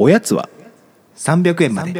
[0.00, 0.48] おやつは
[1.16, 1.92] 300円まで。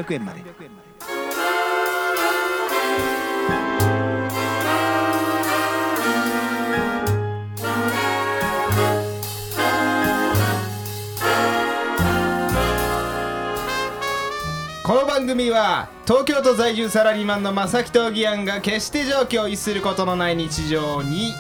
[14.84, 21.32] この番組は東京都在住サラリーマンの正木とギアンが決して状況を逸することのない日常に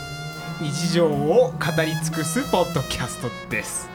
[0.60, 3.88] 日常を語り尽くすポッドキャストです。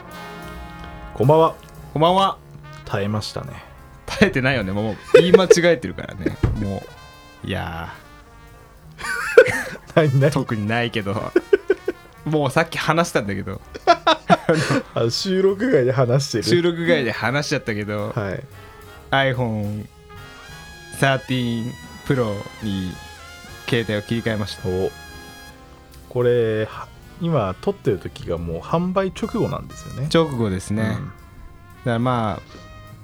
[1.12, 1.54] こんばんは。
[1.92, 2.43] こんばんは
[2.84, 3.64] 耐えましたね。
[4.06, 4.72] 耐えてないよね。
[4.72, 6.36] もう言い間違えてるからね。
[6.60, 6.82] も
[7.44, 7.94] ういや
[10.32, 11.30] 特にないけど。
[12.24, 13.60] もうさっき話したんだけど。
[14.94, 16.44] あ収録外で話してる。
[16.44, 18.42] 収録外で話しちゃったけど、はい。
[19.10, 19.84] iPhone13
[22.06, 22.92] Pro に
[23.68, 24.68] 携帯を切り替えました。
[24.68, 24.90] お。
[26.08, 26.86] これは
[27.20, 30.08] 今撮ってる時がもう販売直後なんですよね。
[30.12, 31.00] 直後ですね、だか
[31.84, 32.42] らまあ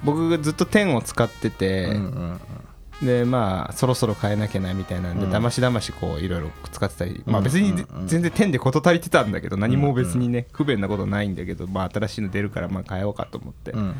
[0.04, 2.40] 僕がずっと10を使ってて、うんうん
[3.00, 3.06] うん。
[3.06, 5.30] でまあそろそろ変えなきゃなみたいなんで、うん。
[5.30, 7.78] だましだましこういろいろ使ってたり、まあうん別にうん。
[7.78, 13.94] うん全然10で事足りてたんだけど何も別にね不便なことないんだけど、まあ新しいの出るからまあ変えようかと思って、うん。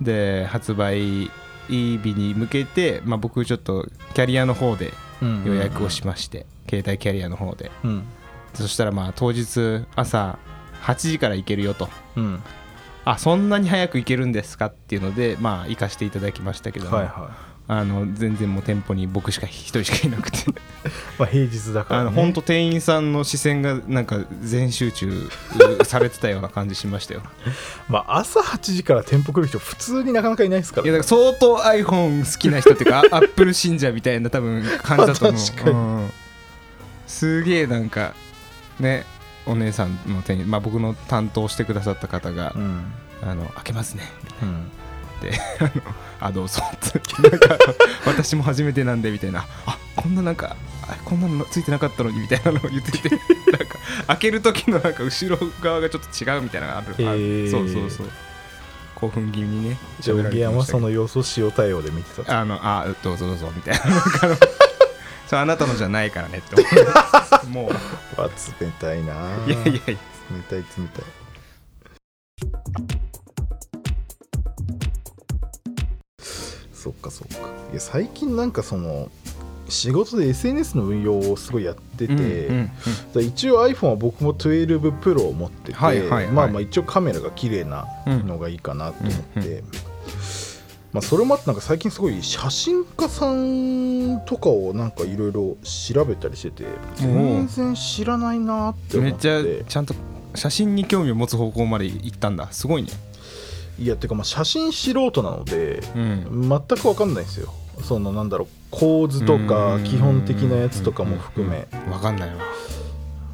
[0.00, 1.30] で発売
[1.68, 7.70] 日に向けて、まあ、僕ちょっとキャリアの方でうん予約をしまして、携帯キャリアの方で。
[7.84, 8.04] うん。
[8.54, 10.38] そしたらまあ当日朝
[10.82, 11.88] 8時から行けるよと。
[12.16, 12.42] うん
[13.06, 17.30] あそんなに早く行けるんですかっていうのでまあ行かせていただきましたけども、はいは
[17.68, 20.38] あの全然もう店舗に僕しか一人しかいなくて。
[20.38, 20.42] い
[21.18, 22.08] まあ平日だからね。
[22.08, 25.28] あの本当店員さんの視線がなんか全集中
[25.82, 27.22] されてたような感じしましたよ。
[27.88, 35.70] まあ朝8時から店舗来る人普通になかなかいないですからいやだから相当 iPhone 好きな人っていうかアップル信者みたいな多分感じだと思う。
[35.70, 36.10] うん。
[37.08, 38.14] すげえなんか
[38.78, 39.04] ね
[39.46, 44.04] お姉さんの店員まあ僕の担当してくださった方がうん「あの開けますね」
[44.42, 44.70] うん。
[45.16, 45.70] ってあの
[46.20, 47.30] あどうぞって。
[47.30, 47.58] なんか
[48.06, 49.46] 私も初めてなんでみたいな。
[49.66, 53.24] あこんななんかあこんなのついてなかったのにみたいなのを言っててなんか
[54.08, 57.50] 開ける時のなんか後ろ側がちょっと違うみたいなのがある、あるへー。
[57.50, 58.06] そうそうそう。
[58.94, 60.78] 興奮気味にねじゃあ荻山はましたけど。
[60.78, 63.80] その様子を塩対応で見てたあのあどうぞどうぞみたいな
[65.26, 67.66] そうあなたのじゃないからねって思う。
[67.66, 67.70] も
[68.16, 68.20] う。
[68.20, 69.12] わ冷たいな。
[69.46, 69.80] いやいやいや。
[69.86, 69.96] 冷
[70.48, 70.64] たい冷
[70.94, 71.04] たい。
[76.72, 77.48] そっかそっか。
[77.72, 79.10] いや最近なんかその
[79.68, 82.70] 仕事で SNS の運用をすごいやってて、うん
[83.16, 86.26] うん一応 iPhone は僕も12 Pro を持ってて、はいはいはい。
[86.28, 89.85] まあまあ一応カメラが綺麗なのがいいかなと思って、うん
[90.96, 96.64] まあ、それもあってなんか最近すごい写真家さんとかをなんかいろいろ調べたりしてて
[96.94, 99.94] 全然知らないなって思っめっちゃてちゃんと
[100.34, 102.50] 写真に興味を持つ方向まで行ったんだ。
[102.50, 102.88] すごいね。
[103.78, 106.48] いやてかまあ写真素人なのでうん。
[106.48, 107.52] 全く分かんないんですよ。
[107.82, 111.68] そのなんだろう構図とか基本的なやつとかも含め。
[111.90, 112.36] 分かんないわ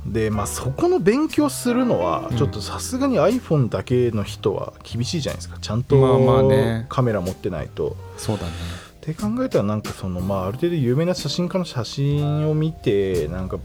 [0.06, 2.36] でまあそこの勉強するのはうん。
[2.36, 5.58] ちょっとさすがに iPhone だけの人は厳しいじゃないですか。
[5.60, 6.86] ちゃんとまあまあね。
[6.88, 7.96] カメラ持ってないと。
[8.16, 8.50] そうだね。
[8.50, 13.58] って考えたらなんかそのまあある程度有名な写真家の写真を見てなんか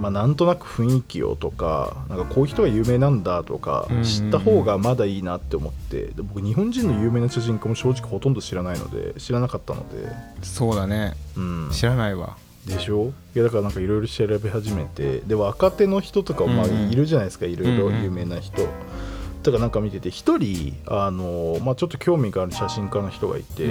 [0.00, 3.96] まあなんとなく雰囲気をとかなんかこういう人が有名なんだとかうん。
[3.96, 10.08] うんうん知った方がまだいいなって思ってで僕日本人の有名な写真家も正直ほとんど知らないので知らなかったので。
[10.42, 11.14] そうだね。
[11.36, 11.68] うん。
[11.72, 13.12] 知らないわでしょ？
[13.34, 18.68] いやだからなんかいろいろ調べ始めてで若手の人とかもまあいるじゃないですかいろいろ有名な人。
[19.42, 23.64] とかなんか見てて一人あの、まあ、ちょっと興味がある写真家の人がいて、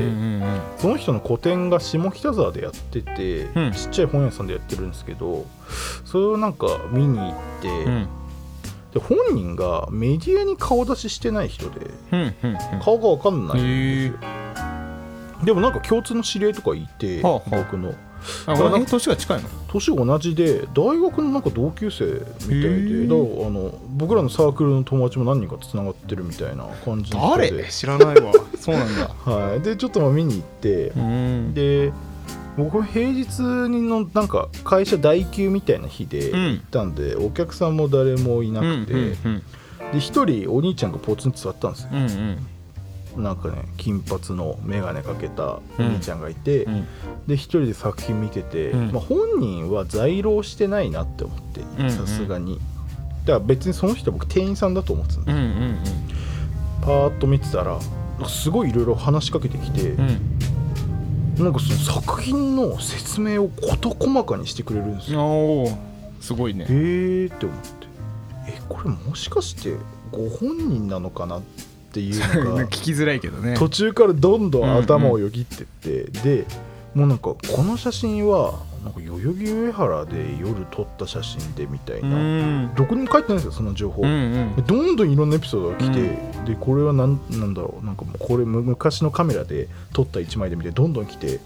[0.79, 3.71] その人の個展が下北沢でやってて、うん。
[3.73, 5.45] ちっちゃい本屋さんでやってるんですけど
[6.05, 8.07] それをなんか見に行って、うん。
[8.95, 11.91] で本人がメディアに顔出ししてない人で
[12.83, 14.29] 顔が分かんないんですよ、
[15.49, 17.63] でもなんか共通の知り合いとかいて、はあはあ。
[17.63, 17.95] 僕の。
[18.85, 19.49] 年が近いの？
[19.67, 23.17] 年同じで大学のなんか同級生みたいでだあ
[23.49, 27.17] の僕らのサークルの友達も何人かつながってるみたいな感じで。
[27.71, 28.31] 知らないわ。
[28.59, 29.07] そうなんだ。
[29.25, 31.53] はい、でちょっとまあ見に行って、うん。
[31.55, 31.91] で
[32.55, 36.51] 僕平日のなんか会社代休みたいな日でうん。
[36.51, 39.43] 行ったんで、お客さんも誰もいなくて、うんうん
[39.93, 41.89] で一人お兄ちゃんがポツンと座ったんですよ。
[41.93, 42.47] うんうん
[43.17, 46.87] なんかね金髪の眼鏡かけたお兄ちゃんがいて、うん。
[47.27, 48.91] で一人で作品見てて、うん。
[48.91, 52.59] まあ、本人は在労してないなって思ってうんさすがに、
[53.25, 55.77] だから別にその人は僕店員さんだと思ってたんでうんうん
[56.81, 57.79] パーッと見てたら
[58.27, 60.09] すごいいろいろ話しかけてきて、うん。
[60.09, 60.39] うん
[61.39, 65.67] なんかその作品の説明を事細かにしてくれるんですよ。
[66.19, 66.65] すごいね。
[66.67, 67.87] えーって思って。
[68.49, 69.77] えこれもしかして
[70.11, 71.41] ご本人なのかなっ
[71.89, 73.55] っていうのが 聞きづらいけどね。
[73.57, 76.45] 途中からどんどん頭をよぎってって、で
[76.93, 82.75] もうなんかこの写真はなんか代々木上原で夜撮った写真でみたいうな、ん。
[82.75, 84.13] どこにも書いてないんですよその情報、うんう
[84.51, 84.55] ん。
[84.55, 86.01] でどんどんいろんなエピソードが来て、
[86.45, 91.39] でこれはなんなんだろうなんかもうこれむ昔のカメラで撮った1枚で見てどんどん来て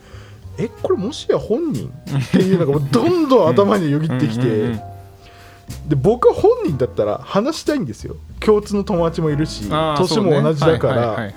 [0.57, 5.89] えこれもしや本人っていう のがもうどんどん頭によぎってきて、うんうんうん。
[5.89, 11.31] で僕は本人だったら話したいんですよ共通の友達もいるし年も同じだから、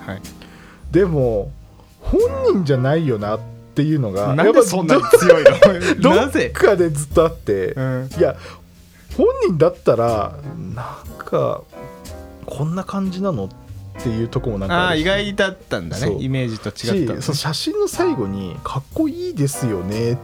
[0.91, 1.51] でも
[2.01, 2.19] 本
[2.53, 3.39] 人じゃないよなっ
[3.75, 6.01] ていうのがなんでそんなに強いの？
[6.01, 8.09] ど っなぜ、かでずっとあって、うん。
[8.17, 8.35] いや
[9.15, 10.33] 本人だったら
[10.75, 11.61] なんか
[12.45, 20.17] こんな感じなのっていうとこもなんかあ意外だったんだねイメージと違ったんだしその写真の最後に「かっこいいですよね」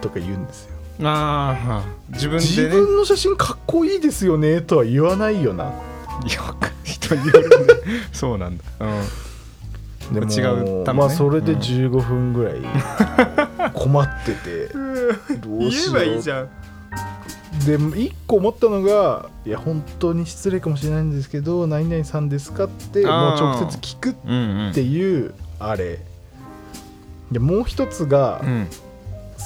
[0.00, 0.70] とか言うんですよ。
[1.08, 1.82] ああ。
[2.10, 2.74] 自分自でね。
[2.74, 5.72] 分の写真かっこいいですよねとは言わないよな
[6.84, 7.74] 人によるんで
[8.12, 10.40] そうなんだ、うん、でも違
[10.80, 10.84] う。
[10.84, 11.58] ためねまあそれでうん。
[11.58, 12.54] 15分ぐらい
[13.72, 14.68] 困ってて、
[15.38, 16.30] どうしよう。
[16.30, 16.48] ゃん。
[17.66, 24.10] でも一個思ったのがいや本当に失礼かもしれないんですけど「何々さんですか?」ってもう直接聞く
[24.70, 26.00] っていうあれ。
[27.32, 28.68] でもう一つが、うん。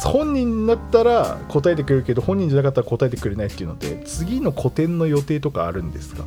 [0.05, 6.23] 本人だったら答えてくれるけど本人じゃなかったら答えてくれないっていうので次の個展の予定とかあるんですか？
[6.23, 6.25] い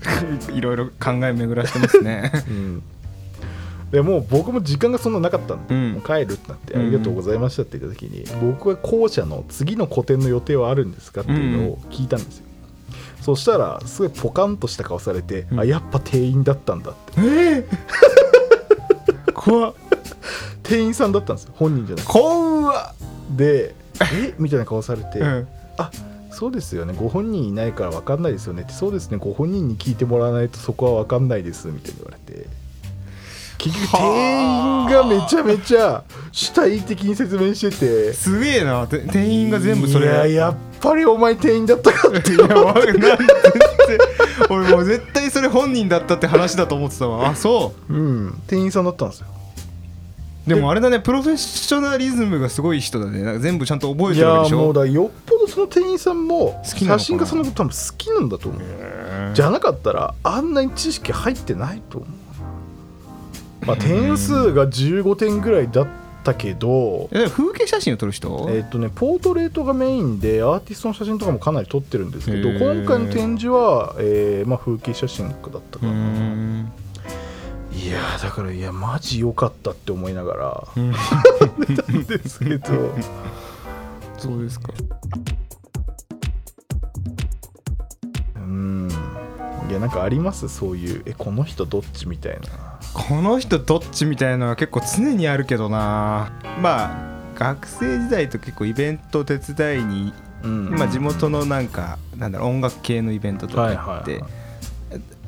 [0.60, 2.32] ろいろ考え巡らしてますね。
[2.48, 2.82] うん。
[3.90, 5.92] でもう僕も時間がそんななかったんで、うん。
[5.92, 12.44] もう帰るってなって、うんありがとうございましたって言った時に僕は校舎の次の個展の予定はあるんですかっていうのを聞いたんですよ、
[13.20, 15.60] そしたらすごいポカンとした顔されて、うん。
[15.60, 17.20] あやっぱ店員だったんだって。
[17.20, 17.66] ええ
[19.34, 19.74] 怖っ。
[20.62, 21.52] 店員さんだったんですよ。
[21.56, 22.94] 本人じゃなく怖っ。
[23.36, 24.34] てでえ？
[24.38, 25.48] みたいな顔されて、うん。
[25.76, 25.90] あ
[26.32, 26.94] そうですよね。
[26.96, 28.62] ご本人いないから分かんないですよね。
[28.62, 29.18] ってそうですね。
[29.18, 32.46] ご本人に聞いてもらわないとそこは分かんないですみたいに言われて。
[33.58, 36.02] 結局店員がめちゃめちゃ
[36.32, 38.12] 主体的に説明してて。
[38.12, 38.86] すげえな。
[38.86, 40.06] て店員が全部それ。
[40.06, 43.18] いややっぱりお前店員だったかっていやわなんで全然
[44.50, 47.28] 俺もう絶対それ本人だったって話だと思ってたわ。
[47.28, 47.92] あそう。
[47.92, 48.42] ん。
[48.48, 49.26] 店員さんだったんですよ。
[50.46, 50.98] うでもあれだね。
[50.98, 53.38] プロフェッショナリズムがすごい人だね。
[53.38, 54.58] 全部ちゃんと覚えいてるわけでしょ。
[54.58, 58.62] やもうだよっぽどその店員さんも写真家さんのこと多分好きなんだと思う。
[59.34, 63.66] じゃなかったらあんなに知識入ってないと思う。
[63.66, 65.86] まあ点数が15点ぐらいだっ
[66.24, 68.46] たけどえ風景写真を撮る人？
[68.50, 76.72] えっとねポートレートがメインでアーティストの写真とかもかなり撮ってるんですけど今回の展示は、えーまあ、風景写真家だったかな、ん。
[77.72, 80.90] いやーだからいやマジ良かったって思いながらうん。
[80.92, 80.96] な
[82.00, 82.94] んですけど
[84.22, 84.72] そうですか。
[88.36, 88.88] うん。
[89.68, 90.48] いやなんかあります？
[90.48, 92.78] そういうえこの人どっちみたいな。
[92.94, 96.32] この人どっちみたいなのは結構常にあるけどな。
[96.60, 100.12] まあ学生時代と結構イベント手伝いに
[100.44, 100.66] うん。
[100.68, 104.42] 今地元のなんかなんだろう音楽系のイベントとか行って、はいはいはい。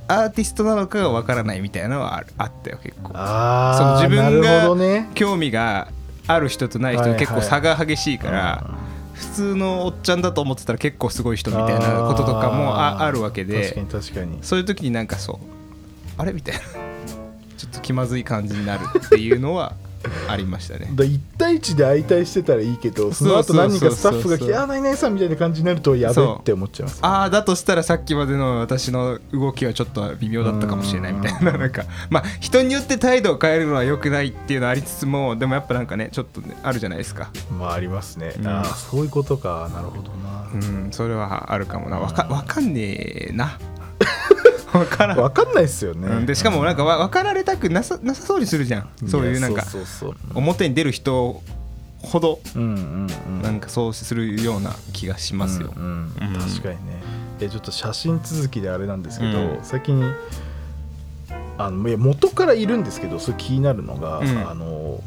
[0.06, 3.12] アーティストなのかがわからないみたいなのはあったよ結構。
[3.14, 4.68] あその自分が
[5.14, 5.88] 興味が
[6.26, 8.78] ある人とない人結構差が激しいから、
[9.14, 14.38] 普通のおっちゃんだと思ってたら結構すごい人みたいなこととかもああるわけ確かでに確かに。
[14.42, 15.36] そういう時になんかそう
[16.18, 16.32] あれ？
[16.32, 16.60] みたいな。
[17.56, 19.74] ちょっと気まずい感じになるっていうのは
[20.28, 20.90] ありましたね。
[20.94, 26.98] だ1対1で相対してたらいいけどその後何人かスタッフが来て「あ何々さん」みたいな感じになるとやべえって思っちゃいます。
[27.02, 31.52] ああだとしたらさっきまでの私の動きはちょっと微妙だったかもしれないみたいな。
[31.52, 37.30] なんかまあ人によって態度を変えるのは良くないっていうのはありつつもでもやっぱなんかねちょっとねあるじゃないですか。
[37.58, 38.46] まあありますね、うん。
[38.46, 39.70] ああそういうことか。
[39.74, 40.48] なるほどな。
[40.54, 41.98] うんそれはあるかもな。
[41.98, 43.58] わかわかんねえな
[44.74, 45.16] わからん。
[45.16, 46.26] 分かんないっすよね、うん。
[46.26, 48.88] でしかもなんかわ分かられたくなさなさそうにするじゃん。
[49.08, 50.16] そういうなんかそうそうそう。
[50.34, 51.42] 表に出る人
[52.02, 53.42] ほどうんうんうん。
[53.42, 55.72] なんかそうするような気がしますよ。
[55.76, 56.34] うんうん。
[56.34, 56.40] うん。
[56.40, 57.02] 確かにね。
[57.38, 59.58] でちょっと写真続きであれなんですけど、うん。
[59.62, 60.02] 先に
[61.56, 64.48] あのいや元からいるんですけどそれ気になるのが、うん。
[64.48, 65.02] あの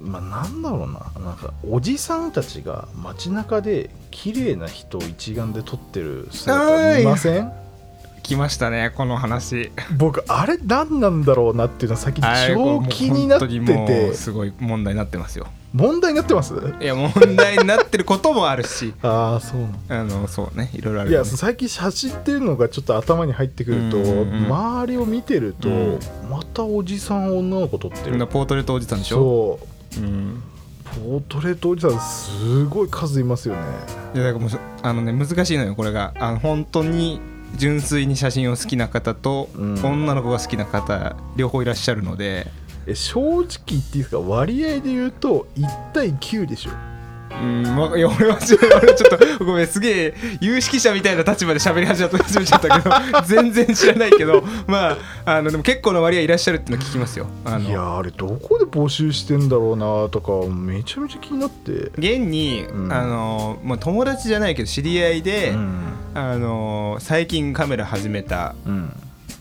[0.00, 1.24] まあなんだろうな。
[1.24, 7.52] なんかおじさんたちが街中で綺麗な人を一眼で撮ってる姿見ません？
[8.24, 9.70] 来ましたねこの話。
[9.98, 14.08] 僕あれ何なんだろうなっていうのは先あれ超気になってて。
[14.08, 15.46] うすごい問題になってますよ。
[15.74, 16.54] 問題になってます？
[16.80, 18.94] いや問題になってることもあるし。
[19.04, 24.46] ああそうあのそうねいろいろあるいや最近写真っていうのがちょっと頭に入ってくると、うんうんうん。
[24.46, 25.98] 周りを見てると、うん。
[26.30, 28.26] またおじさん女の子撮ってる。
[28.26, 29.58] ポートレートおじさんでしょ？
[29.92, 30.02] そう。
[30.02, 30.42] うん。
[30.84, 33.60] ポートレートおじさんすごい数いますよね。
[34.14, 36.14] いやだからもうそあのね難しいのよこれが。
[36.18, 37.20] あの本当に
[37.56, 39.84] 純粋に写真を好きな方と、うん。
[39.84, 42.46] 女の子が好きな方両方いらっしゃるので。
[42.86, 44.20] え正直言っていいですか？
[44.20, 46.70] 割合で言うと1対9でしょ
[47.42, 48.58] うんわいや俺はちょっ
[49.38, 52.94] とごめんすげえ有識者みたいな立場で喋り始めた始めちゃったけど
[53.26, 57.26] 全然知らないけど まああのでも結構な割合いらっしゃるっての聞きますよ。
[57.44, 61.90] あのいやあれどこで募集してんだろうなとかめちゃめちゃ気になって。
[61.98, 65.82] 現に、うんあのもう友達じゃないけど知り合いで、うん。
[66.14, 68.92] あの最近カメラ始めたうん。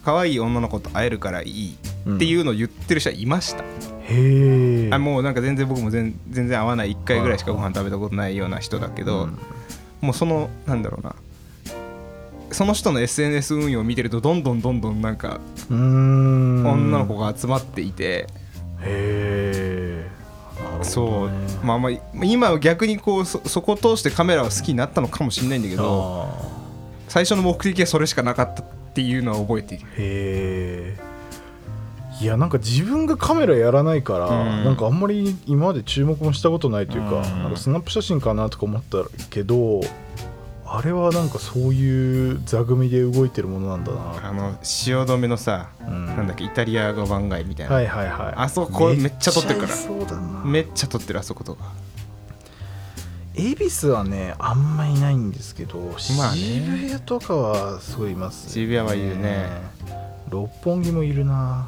[0.04, 1.76] 可愛い女の子と会えるからいい
[2.16, 3.64] っていうのを言ってる人はいました、
[4.04, 9.40] へえあもうなんか全然僕も全全然会わない1回ぐらいしかご飯食べたことないような人だけど、うん。
[10.02, 11.16] もうそのなんだろうな。
[12.52, 16.66] その人の SNS 運用を見てるとどんどんどんどんなんかうーん。
[16.66, 18.28] 女の子が集まっていて、
[18.82, 20.10] へえ
[20.84, 21.66] そう。
[21.66, 21.92] まあまあ
[22.24, 26.64] 今は逆にこうそそこを通してカメラを好きになったのかもしれないんだけどあ
[27.08, 29.86] 最初の目的はそれしかなかったっていうのは覚えている。
[29.86, 30.93] ーへえ
[32.22, 34.64] いやなんか自分がカメラやらないから、うん。
[34.64, 37.44] なんかあんまり今まで注目もしたことないというか,、うん。
[37.44, 38.98] なんかスナップ写真かなとか思った
[39.30, 39.82] けど
[40.66, 46.06] あれはなんかそういう座組で動いてるものなんだな、あの汐留のさ、うん。
[46.06, 48.34] なんだっけイタリア語番街みたいな、はいはいはい。
[48.36, 49.70] あそこめっちゃ撮ってるから。
[49.70, 50.42] めっちゃいそうだな。
[50.46, 51.66] めっちゃ撮ってるあそことか。
[53.36, 55.80] 恵比寿はねあんまいないんですけど、
[56.18, 56.38] まあね。
[56.38, 58.52] 渋谷とかはすごいいます。
[58.52, 59.50] 渋谷はいるね。
[60.30, 61.68] 六本木もいるな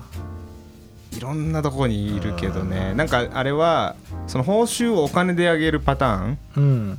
[1.15, 2.93] いろんなとこにいるけどね。
[2.93, 3.95] なんかあれは
[4.27, 6.37] その報酬をお金であげるパターン。
[6.57, 6.97] うん。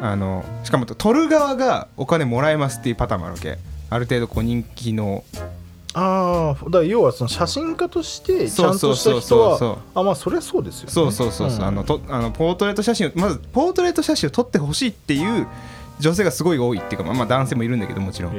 [0.00, 3.58] あのしかも取る側がお金もらえますっていうパターンもあるわけ。
[3.88, 5.24] ある程度こう人気の。
[5.94, 9.48] ああだから要はその写真家としてちゃんとした人そうそう。
[9.50, 10.92] そうそうはあまあそりゃそうですよね。
[10.92, 15.46] そうそうそうそう、あのとあのポートレート写真をまずポートレート写真を撮ってほしいっていう
[15.98, 18.32] 女性がすごい多いっていうかまあまあ男性もいるんだけどもちろん。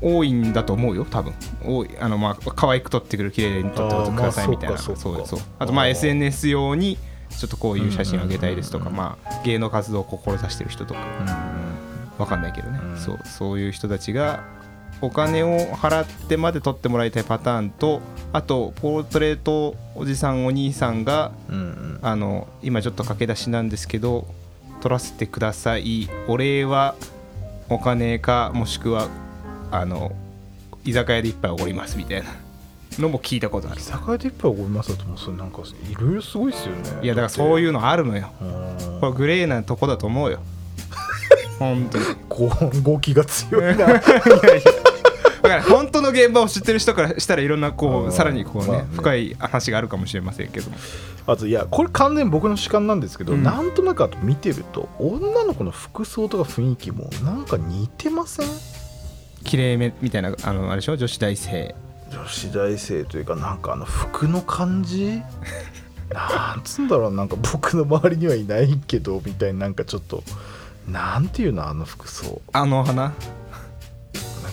[0.00, 1.34] 多いんだと思うよ多分。
[1.64, 4.76] 多いあのまあ可愛く撮ってくる綺麗に撮ってくださいみたいな。
[4.76, 6.98] あーまあそうかそうあとまあ SNS 用に
[7.30, 11.00] ちょっとこういう写真をあげたいですとか、まあ芸能活動を志してる人とか。
[11.00, 11.62] うん。
[12.18, 12.96] わかんないけどね、うん。
[12.98, 14.44] そうそういう人たちが
[15.00, 18.00] お金を払ってまで撮ってもらいたいパターンと
[18.32, 21.98] あとポートレートおじさんお兄さんがうんうん。
[22.02, 24.26] あの今ちょっと駆け出しなんですけど
[24.82, 26.08] 撮らせてください。
[26.26, 26.96] お礼は
[27.68, 29.08] お金かもしくは
[29.70, 30.12] あの
[30.84, 32.28] 居酒屋で一杯おごりますみたいな
[32.98, 36.82] のも聞いたことある居酒屋でいっぱいおごりますだともうそれなんかいろいろすごいですよね。
[37.00, 38.30] いやだからそうういうのあるのよ。
[38.40, 40.40] うんこれグレーなとこだと思うよ。
[41.60, 42.04] 本当に。
[42.28, 43.86] こう動きが強いな。
[43.86, 44.02] だ
[45.48, 50.76] から本当の現場を知ってる人からしたらいろんなこうさらにこうね,、深い話があるかもしれませんけども。
[51.26, 53.42] あといやこれ完全に僕の主観なんですけど、うん。
[53.42, 58.48] なんとなくあと見てると女の子の服装とか雰囲気もなんか似てません？
[59.44, 60.96] 綺麗めみたいなあのあれでしょ？
[60.96, 61.74] 女子大生。
[62.10, 65.22] 女子大生というかなんかあの服の感じ？
[66.12, 70.22] なんつうんだろうなんか僕の周りにはいないけどみたいななんかちょっと
[70.86, 72.42] なんていうのあの服装？
[72.52, 73.12] あの花？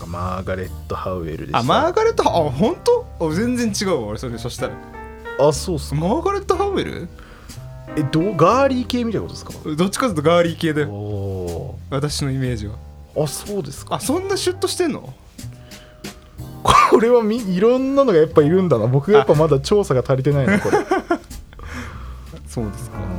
[0.10, 1.60] マーガレット・ハウエルでした。
[1.60, 3.06] あマーガレットあ本当？
[3.20, 4.74] あ全然違うわ俺それそしたら。
[5.39, 5.96] あそうっすか。
[5.96, 7.08] マーガレット・ハウエル？
[7.96, 9.75] えどうガーリー系みたいなことですか？
[9.75, 10.89] どっちかというとガーリー系だよ。
[10.89, 12.75] お私のイメージは。
[13.16, 13.96] ーあそうですか。
[13.96, 15.13] あそんなシュッとしてんの？
[16.92, 18.88] これはみいろんなのがやっぱいるんだな。
[18.88, 20.78] 僕がやっぱまだ調査が足りてないなこれ。
[22.48, 22.98] そうですか。
[22.98, 23.01] う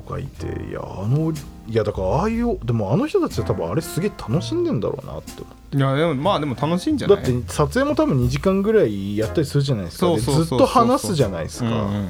[0.00, 5.42] とかいていやあのいやだからああいうでもあの人たちは多分あれすげえ楽しんでんだろうなって
[5.76, 7.16] いやでもまあでも楽しいんじゃない？
[7.18, 10.16] だって撮影も多分2時間ぐらいやったりするじゃないですか。
[10.18, 12.06] ずっと話すじゃないですか、うんうんうん。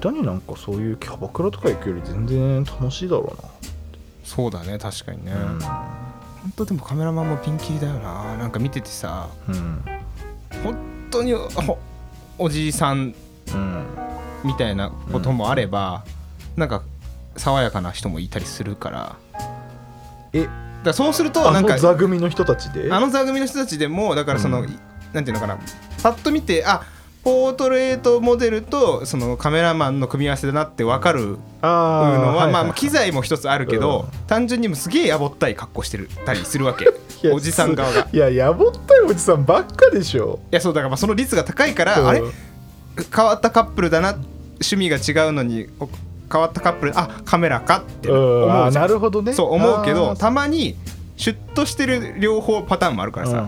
[0.00, 3.36] 下手になんかそういうキャバクラとか行くより全然楽しいだろ
[4.24, 5.68] そうだね確かにね、うな
[6.42, 8.36] 本当でもカメラマンもピンキリだよな。
[8.36, 9.28] なんか見ててさ。
[9.48, 9.54] うん。
[9.54, 9.84] うん
[10.64, 10.76] 本
[11.10, 11.78] 当にほ
[12.38, 13.14] おじいさん
[13.54, 13.84] うん。
[14.44, 16.04] みたいなこともあれば、
[16.56, 16.82] なんか
[17.36, 19.16] 爽やかな人もいたりするから。
[20.32, 20.48] え？
[20.84, 22.92] だそうするとあなんかの座組の人たちで？
[22.92, 24.70] あの座組の人たちでもだからその、うん。
[24.70, 24.78] い
[25.12, 25.58] なんていうのかな
[26.02, 26.82] パッと見てあ
[27.24, 34.26] ポートレートモデルとそのカメラマンの組み合わせだなって分かるのは、まあまあ機材も一つあるけど、うん。
[34.26, 36.86] 単純にもうすげえやぼったい格好してるたりするわけ。
[37.32, 38.08] おじさん側が。
[38.12, 40.38] いややぼったいおじさんばっかでしょ。
[40.52, 42.20] いやそうだからまあその率が高いから、あれ？
[42.20, 42.32] うん
[43.14, 44.12] 変わったカップルだな
[44.62, 45.86] 趣味が違うのにお
[46.30, 49.32] 変わったカップルあカメラかって思うなるほどね。
[49.32, 50.76] そう思うけどたまに
[51.16, 53.46] シュッとしてる両方パターンもあるからさ、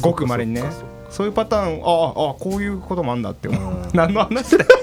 [0.00, 0.62] ごくまれにね。
[1.10, 3.88] そういうパターンあああこういうこともあんだって思う、うん。
[3.94, 4.70] 何の話だよ。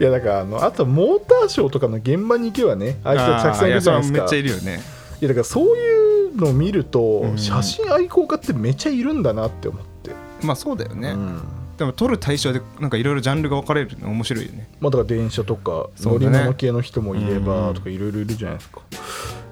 [0.00, 4.18] いやだからあのあとモーターショーとかの現場に行けばねああいう人たくさんいるじゃないですか。
[4.20, 4.80] めっちゃいるよね。
[5.20, 7.38] いやだからそういうのを見ると、うん。
[7.38, 10.10] 写真愛好家ってめっちゃいるんだなって思って、
[10.42, 11.42] まあそうだよね、うん
[11.76, 14.68] でも撮る対象でなんかいろいろジャンルが分かれるの面白いよね。
[14.80, 18.80] まあ、だから電車とか乗り物系の人もいれうんばとかいろいろいるじゃないですか、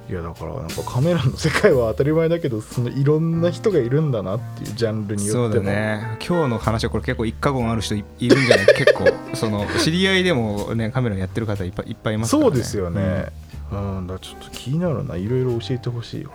[0.09, 5.77] いやだからなんかカメラの世界は当たり前だけどそのいろんな人がいるんだなっていうジャンルにそうだよっても。
[5.77, 6.19] ね。
[6.27, 8.67] 今日の話はこれ結構一過言ある人いいるんじゃない？
[8.67, 13.27] 結構その知り合いでもねカメラやってる方いっぱいいっぱいいますから、ね、そうですよね、
[13.73, 15.17] うん、だからちょっと気になるな。
[15.17, 16.31] いろいろ教えてほしいよ。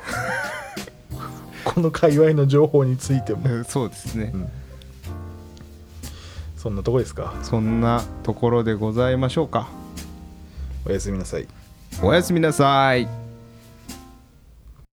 [1.64, 4.32] この界隈の情報についても、うんそうですね。
[4.34, 4.50] うん
[6.58, 7.34] そんなとこですか？
[7.44, 9.70] そんなところでございましょうか。
[10.86, 11.48] おやすみなさい。
[12.02, 13.08] おやすみなさい